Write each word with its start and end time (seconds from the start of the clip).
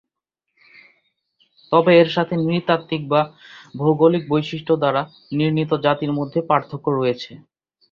তবে 1.71 1.91
এর 2.01 2.09
সাথে 2.15 2.33
নৃতাত্ত্বিক 2.41 3.01
বা 3.09 3.21
ভৌগোলিক 3.75 4.23
বৈশিষ্ট্য 4.29 4.73
দ্বারা 4.77 5.01
নির্ণীত 5.37 5.71
জাতির 5.85 6.11
মধ্যে 6.19 6.39
পার্থক্য 6.49 6.85
রয়েছে। 6.91 7.31